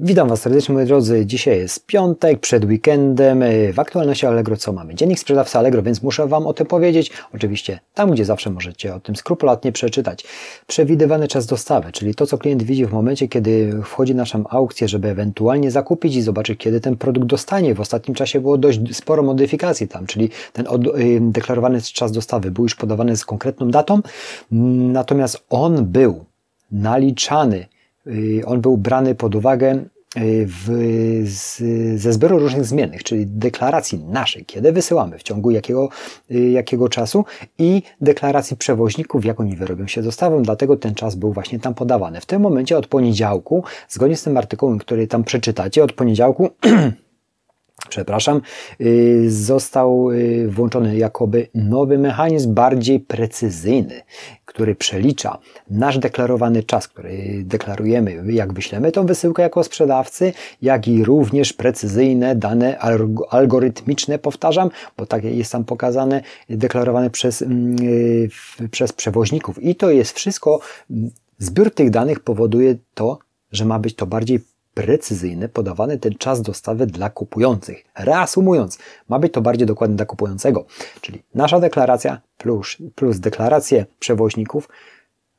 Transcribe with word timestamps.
Witam 0.00 0.28
Was 0.28 0.40
serdecznie 0.40 0.74
moi 0.74 0.86
drodzy. 0.86 1.26
Dzisiaj 1.26 1.58
jest 1.58 1.86
piątek, 1.86 2.40
przed 2.40 2.64
weekendem. 2.64 3.44
W 3.72 3.78
aktualności 3.78 4.26
Allegro 4.26 4.56
co 4.56 4.72
mamy? 4.72 4.94
Dziennik 4.94 5.18
sprzedawcy 5.18 5.58
Allegro, 5.58 5.82
więc 5.82 6.02
muszę 6.02 6.26
Wam 6.26 6.46
o 6.46 6.52
tym 6.52 6.66
powiedzieć. 6.66 7.10
Oczywiście 7.34 7.80
tam, 7.94 8.10
gdzie 8.10 8.24
zawsze 8.24 8.50
możecie 8.50 8.94
o 8.94 9.00
tym 9.00 9.16
skrupulatnie 9.16 9.72
przeczytać. 9.72 10.24
Przewidywany 10.66 11.28
czas 11.28 11.46
dostawy, 11.46 11.92
czyli 11.92 12.14
to, 12.14 12.26
co 12.26 12.38
klient 12.38 12.62
widzi 12.62 12.86
w 12.86 12.92
momencie, 12.92 13.28
kiedy 13.28 13.72
wchodzi 13.84 14.14
na 14.14 14.22
naszą 14.22 14.44
aukcję, 14.48 14.88
żeby 14.88 15.08
ewentualnie 15.08 15.70
zakupić 15.70 16.16
i 16.16 16.22
zobaczyć, 16.22 16.58
kiedy 16.58 16.80
ten 16.80 16.96
produkt 16.96 17.26
dostanie. 17.26 17.74
W 17.74 17.80
ostatnim 17.80 18.14
czasie 18.14 18.40
było 18.40 18.58
dość 18.58 18.80
sporo 18.92 19.22
modyfikacji 19.22 19.88
tam, 19.88 20.06
czyli 20.06 20.30
ten 20.52 20.66
y, 20.66 21.18
deklarowany 21.20 21.82
czas 21.82 22.12
dostawy 22.12 22.50
był 22.50 22.64
już 22.64 22.74
podawany 22.74 23.16
z 23.16 23.24
konkretną 23.24 23.70
datą, 23.70 24.00
natomiast 24.50 25.44
on 25.50 25.84
był 25.84 26.24
naliczany 26.72 27.73
on 28.46 28.60
był 28.60 28.76
brany 28.76 29.14
pod 29.14 29.34
uwagę 29.34 29.72
y, 29.74 30.46
w, 30.48 30.68
z, 31.24 31.62
ze 32.00 32.12
zbioru 32.12 32.38
różnych 32.38 32.64
zmiennych, 32.64 33.02
czyli 33.02 33.26
deklaracji 33.26 33.98
naszej, 33.98 34.44
kiedy 34.44 34.72
wysyłamy, 34.72 35.18
w 35.18 35.22
ciągu 35.22 35.50
jakiego, 35.50 35.88
y, 36.30 36.50
jakiego 36.50 36.88
czasu 36.88 37.24
i 37.58 37.82
deklaracji 38.00 38.56
przewoźników, 38.56 39.24
jak 39.24 39.40
oni 39.40 39.56
wyrobią 39.56 39.86
się 39.86 40.02
dostawą, 40.02 40.42
dlatego 40.42 40.76
ten 40.76 40.94
czas 40.94 41.14
był 41.14 41.32
właśnie 41.32 41.58
tam 41.58 41.74
podawany. 41.74 42.20
W 42.20 42.26
tym 42.26 42.42
momencie 42.42 42.78
od 42.78 42.86
poniedziałku, 42.86 43.64
zgodnie 43.88 44.16
z 44.16 44.22
tym 44.22 44.36
artykułem, 44.36 44.78
który 44.78 45.06
tam 45.06 45.24
przeczytacie, 45.24 45.84
od 45.84 45.92
poniedziałku 45.92 46.50
przepraszam, 47.88 48.40
został 49.28 50.08
włączony 50.48 50.96
jakoby 50.96 51.48
nowy 51.54 51.98
mechanizm, 51.98 52.54
bardziej 52.54 53.00
precyzyjny, 53.00 54.02
który 54.54 54.74
przelicza 54.74 55.38
nasz 55.70 55.98
deklarowany 55.98 56.62
czas, 56.62 56.88
który 56.88 57.42
deklarujemy, 57.44 58.22
jak 58.32 58.52
wyślemy 58.52 58.92
tą 58.92 59.06
wysyłkę 59.06 59.42
jako 59.42 59.64
sprzedawcy, 59.64 60.32
jak 60.62 60.88
i 60.88 61.04
również 61.04 61.52
precyzyjne 61.52 62.36
dane 62.36 62.78
algorytmiczne, 63.30 64.18
powtarzam, 64.18 64.70
bo 64.96 65.06
tak 65.06 65.24
jest 65.24 65.52
tam 65.52 65.64
pokazane, 65.64 66.22
deklarowane 66.48 67.10
przez, 67.10 67.42
mm, 67.42 67.76
przez 68.70 68.92
przewoźników. 68.92 69.62
I 69.62 69.74
to 69.74 69.90
jest 69.90 70.16
wszystko, 70.16 70.60
zbiór 71.38 71.74
tych 71.74 71.90
danych 71.90 72.20
powoduje 72.20 72.76
to, 72.94 73.18
że 73.52 73.64
ma 73.64 73.78
być 73.78 73.94
to 73.94 74.06
bardziej 74.06 74.40
precyzyjny, 74.74 75.48
podawany 75.48 75.98
ten 75.98 76.14
czas 76.14 76.42
dostawy 76.42 76.86
dla 76.86 77.10
kupujących. 77.10 77.84
Reasumując, 77.98 78.78
ma 79.08 79.18
być 79.18 79.32
to 79.32 79.40
bardziej 79.40 79.66
dokładne 79.66 79.96
dla 79.96 80.06
kupującego, 80.06 80.64
czyli 81.00 81.22
nasza 81.34 81.60
deklaracja 81.60 82.20
plus, 82.38 82.76
plus 82.94 83.20
deklaracje 83.20 83.86
przewoźników 83.98 84.68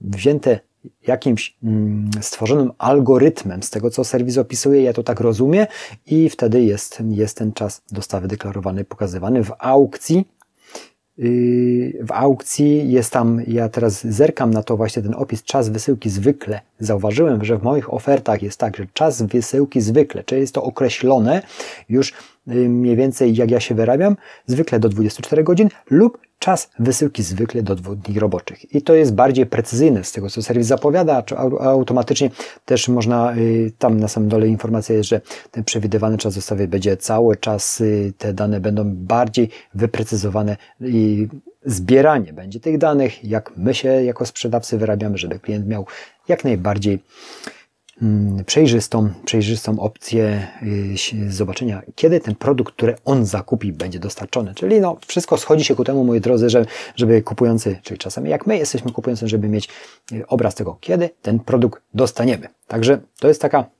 wzięte 0.00 0.60
jakimś 1.06 1.56
mm, 1.62 2.10
stworzonym 2.20 2.72
algorytmem, 2.78 3.62
z 3.62 3.70
tego 3.70 3.90
co 3.90 4.04
serwis 4.04 4.38
opisuje, 4.38 4.82
ja 4.82 4.92
to 4.92 5.02
tak 5.02 5.20
rozumiem, 5.20 5.66
i 6.06 6.30
wtedy 6.30 6.62
jest, 6.62 7.02
jest 7.08 7.36
ten 7.36 7.52
czas 7.52 7.82
dostawy 7.92 8.28
deklarowany, 8.28 8.84
pokazywany 8.84 9.44
w 9.44 9.52
aukcji 9.58 10.28
w 12.00 12.12
aukcji 12.12 12.92
jest 12.92 13.12
tam, 13.12 13.42
ja 13.46 13.68
teraz 13.68 14.06
zerkam 14.06 14.50
na 14.50 14.62
to 14.62 14.76
właśnie 14.76 15.02
ten 15.02 15.14
opis, 15.14 15.42
czas 15.42 15.68
wysyłki 15.68 16.10
zwykle. 16.10 16.60
Zauważyłem, 16.78 17.44
że 17.44 17.58
w 17.58 17.62
moich 17.62 17.94
ofertach 17.94 18.42
jest 18.42 18.58
tak, 18.58 18.76
że 18.76 18.86
czas 18.94 19.22
wysyłki 19.22 19.80
zwykle, 19.80 20.24
czyli 20.24 20.40
jest 20.40 20.54
to 20.54 20.62
określone 20.62 21.42
już 21.88 22.10
yy, 22.10 22.16
mniej 22.50 22.96
więcej 22.96 23.34
jak 23.34 23.50
ja 23.50 23.60
się 23.60 23.74
wyrabiam, 23.74 24.16
zwykle 24.46 24.80
do 24.80 24.88
24 24.88 25.44
godzin 25.44 25.68
lub 25.90 26.18
czas 26.40 26.70
wysyłki 26.78 27.22
zwykle 27.22 27.62
do 27.62 27.74
dwóch 27.74 27.96
dni 27.96 28.18
roboczych. 28.18 28.74
I 28.74 28.82
to 28.82 28.94
jest 28.94 29.14
bardziej 29.14 29.46
precyzyjne 29.46 30.04
z 30.04 30.12
tego, 30.12 30.30
co 30.30 30.42
serwis 30.42 30.66
zapowiada, 30.66 31.22
automatycznie 31.60 32.30
też 32.64 32.88
można, 32.88 33.34
yy, 33.34 33.72
tam 33.78 34.00
na 34.00 34.08
samym 34.08 34.28
dole 34.28 34.48
informacja 34.48 34.96
jest, 34.96 35.08
że 35.08 35.20
ten 35.50 35.64
przewidywany 35.64 36.18
czas 36.18 36.34
dostawy 36.34 36.68
będzie 36.68 36.96
cały 36.96 37.36
czas, 37.36 37.80
yy, 37.80 38.12
te 38.18 38.34
dane 38.34 38.60
będą 38.60 38.84
bardziej 38.94 39.48
wyprecyzowane 39.74 40.56
i 40.80 41.28
zbieranie 41.64 42.32
będzie 42.32 42.60
tych 42.60 42.78
danych, 42.78 43.24
jak 43.24 43.52
my 43.56 43.74
się 43.74 43.88
jako 43.88 44.26
sprzedawcy 44.26 44.78
wyrabiamy, 44.78 45.18
żeby 45.18 45.38
klient 45.38 45.66
miał 45.66 45.86
jak 46.28 46.44
najbardziej 46.44 46.98
przejrzystą, 48.46 49.10
przejrzystą 49.24 49.80
opcję 49.80 50.48
y, 51.12 51.32
zobaczenia, 51.32 51.82
kiedy 51.94 52.20
ten 52.20 52.34
produkt, 52.34 52.74
który 52.74 52.94
on 53.04 53.26
zakupi, 53.26 53.72
będzie 53.72 53.98
dostarczony. 53.98 54.54
Czyli 54.54 54.80
no, 54.80 54.96
wszystko 55.06 55.38
schodzi 55.38 55.64
się 55.64 55.74
ku 55.74 55.84
temu, 55.84 56.04
moi 56.04 56.20
drodzy, 56.20 56.50
że, 56.50 56.66
żeby 56.96 57.22
kupujący, 57.22 57.78
czyli 57.82 57.98
czasami 57.98 58.30
jak 58.30 58.46
my 58.46 58.58
jesteśmy 58.58 58.92
kupujący, 58.92 59.28
żeby 59.28 59.48
mieć 59.48 59.68
y, 60.12 60.26
obraz 60.26 60.54
tego, 60.54 60.76
kiedy 60.80 61.10
ten 61.22 61.38
produkt 61.40 61.82
dostaniemy. 61.94 62.48
Także 62.66 63.00
to 63.20 63.28
jest 63.28 63.42
taka 63.42 63.79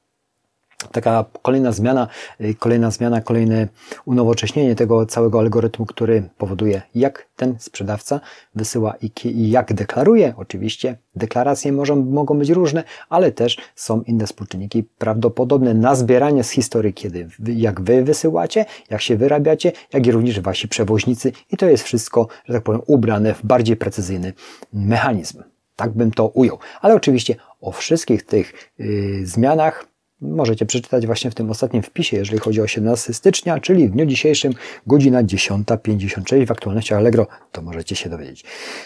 taka 0.93 1.25
kolejna 1.43 1.73
zmiana, 1.73 2.09
y, 2.41 2.55
kolejna 2.55 2.91
zmiana, 2.91 3.21
kolejne 3.21 3.69
unowocześnienie 4.05 4.75
tego 4.75 5.07
całego 5.07 5.39
algorytmu, 5.39 5.87
który 5.87 6.23
powoduje, 6.39 6.83
jak 6.95 7.27
ten 7.37 7.57
sprzedawca 7.59 8.21
wysyła 8.55 8.95
i 9.25 9.51
jak 9.51 9.75
deklaruje. 9.75 10.35
Oczywiście 10.37 10.97
deklaracje 11.17 11.73
może, 11.73 11.97
mogą 11.97 12.39
być 12.39 12.51
różne, 12.51 12.85
ale 13.09 13.33
też 13.33 13.59
są 13.75 14.03
inne 14.03 14.27
współczynniki 14.27 14.85
prawdopodobne 14.99 15.75
na 15.75 15.95
zbieranie 15.95 16.45
z 16.45 16.51
historii, 16.51 16.95
kiedy 16.95 17.29
jak 17.47 17.81
wy 17.81 18.05
wysyłacie, 18.05 18.65
jak 18.91 19.01
się 19.01 19.17
wyrabiacie, 19.17 19.73
jak 19.93 20.07
i 20.07 20.13
również 20.13 20.41
wasi 20.41 20.69
przewoźnicy 20.69 21.33
i 21.51 21.57
to 21.57 21.67
jest 21.67 21.85
wszystko, 21.85 22.29
że 22.45 22.55
tak 22.55 22.63
powiem, 22.63 22.81
ubrane 22.87 23.35
w 23.35 23.47
bardziej 23.47 23.77
precyzyjny 23.77 24.33
mechanizm. 24.73 25.43
Tak 25.77 25.91
bym 25.91 26.11
to 26.11 26.27
ujął. 26.27 26.59
Ale 26.81 26.95
oczywiście 26.95 27.37
o 27.61 27.73
wszystkich 27.73 28.23
tych 28.23 28.73
yy, 28.79 29.27
zmianach 29.27 29.90
możecie 30.21 30.67
przeczytać 30.67 31.07
właśnie 31.07 31.31
w 31.31 31.35
tym 31.35 31.51
ostatnim 31.51 31.83
wpisie, 31.83 32.17
jeżeli 32.17 32.39
chodzi 32.39 32.61
o 32.61 32.67
17 32.67 33.15
stycznia, 33.15 33.61
czyli 33.61 33.89
w 33.89 33.91
dniu 33.91 34.07
dzisiejszym, 34.07 34.53
godzina 34.87 35.25
10.56 35.25 36.47
w 36.47 36.51
aktualności 36.51 36.95
Allegro, 36.95 37.27
to 37.53 37.63
możecie 37.63 37.97
się 37.97 38.11
dowiedzieć. 38.11 38.45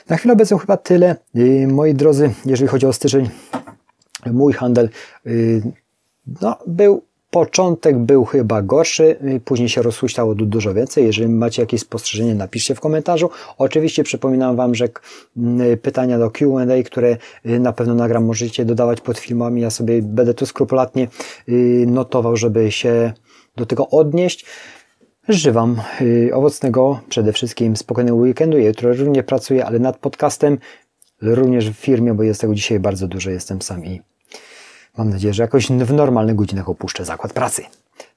Na 0.09 0.17
chwilę 0.17 0.34
obecną 0.34 0.59
chyba 0.59 0.77
tyle, 0.77 1.17
y, 1.37 1.67
moi 1.71 1.95
drodzy, 1.95 2.33
jeżeli 2.47 2.69
chodzi 2.69 2.87
o 2.87 2.93
styczeń, 2.93 3.31
mój 4.27 4.53
handel 4.53 4.89
y, 5.27 5.62
no, 6.41 6.59
był 6.67 7.03
Początek 7.34 7.99
był 7.99 8.25
chyba 8.25 8.62
gorszy, 8.62 9.17
później 9.45 9.69
się 9.69 9.83
rozhuśtało 9.83 10.34
dużo 10.34 10.75
więcej. 10.75 11.05
Jeżeli 11.05 11.28
macie 11.28 11.62
jakieś 11.62 11.81
spostrzeżenie, 11.81 12.34
napiszcie 12.34 12.75
w 12.75 12.81
komentarzu. 12.81 13.31
Oczywiście 13.59 14.05
przypominam 14.05 14.56
Wam, 14.56 14.75
że 14.75 14.89
pytania 15.83 16.19
do 16.19 16.31
Q&A, 16.31 16.83
które 16.83 17.17
y, 17.47 17.61
na 17.61 17.72
pewno 17.72 17.95
nagram, 17.95 18.25
możecie 18.25 18.65
dodawać 18.65 19.00
pod 19.00 19.19
filmami. 19.19 19.61
Ja 19.61 19.71
sobie 19.71 20.03
będę 20.03 20.34
tu 20.34 20.47
skrupulatnie 20.47 21.09
y, 21.49 21.84
notował, 21.89 22.37
żeby 22.37 22.72
się 22.72 23.12
do 23.56 23.66
tego 23.66 23.89
odnieść. 23.89 24.47
Życzę 25.28 25.53
Wam 25.53 25.81
y, 26.01 26.31
owocnego, 26.34 27.01
przede 27.09 27.33
wszystkim 27.33 27.77
spokojnego 27.77 28.16
weekendu. 28.16 28.59
Ja 28.59 28.66
jutro 28.66 28.93
również 28.93 29.25
pracuję, 29.25 29.66
ale 29.66 29.78
nad 29.78 29.99
podcastem, 29.99 30.59
również 31.22 31.71
w 31.71 31.75
firmie, 31.75 32.15
bo 32.15 32.22
jest 32.22 32.41
tego 32.41 32.55
dzisiaj 32.55 32.81
bardzo 32.81 33.09
dużo, 33.09 33.31
jestem 33.31 33.62
sam 33.62 33.84
i 33.84 34.13
Mam 34.99 35.10
nadzieję, 35.10 35.34
że 35.34 35.43
jakoś 35.43 35.66
w 35.66 35.93
normalnych 35.93 36.37
godzinach 36.37 36.69
opuszczę 36.69 37.05
zakład 37.05 37.32
pracy. 37.32 37.62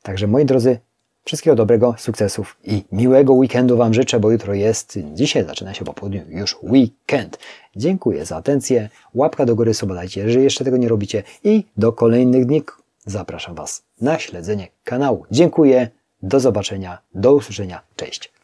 Także 0.01 0.27
moi 0.27 0.45
drodzy, 0.45 0.79
wszystkiego 1.23 1.55
dobrego, 1.55 1.95
sukcesów 1.97 2.57
i 2.63 2.83
miłego 2.91 3.33
weekendu 3.33 3.77
Wam 3.77 3.93
życzę, 3.93 4.19
bo 4.19 4.31
jutro 4.31 4.53
jest, 4.53 4.99
dzisiaj 5.13 5.45
zaczyna 5.45 5.73
się 5.73 5.85
po 5.85 5.93
południu 5.93 6.21
już 6.27 6.57
weekend. 6.63 7.39
Dziękuję 7.75 8.25
za 8.25 8.35
atencję, 8.35 8.89
łapka 9.13 9.45
do 9.45 9.55
góry, 9.55 9.73
subadajcie, 9.73 10.21
jeżeli 10.21 10.43
jeszcze 10.43 10.65
tego 10.65 10.77
nie 10.77 10.87
robicie 10.87 11.23
i 11.43 11.63
do 11.77 11.93
kolejnych 11.93 12.45
dni 12.45 12.63
zapraszam 13.05 13.55
Was 13.55 13.83
na 14.01 14.19
śledzenie 14.19 14.67
kanału. 14.83 15.25
Dziękuję, 15.31 15.89
do 16.23 16.39
zobaczenia, 16.39 16.97
do 17.13 17.33
usłyszenia, 17.33 17.81
cześć. 17.95 18.36